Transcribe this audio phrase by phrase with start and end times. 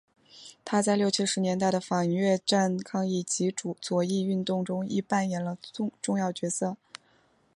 [0.65, 5.55] 他在六七十年代的反越战抗议及左翼运动中亦扮演了
[6.01, 6.75] 重要角色。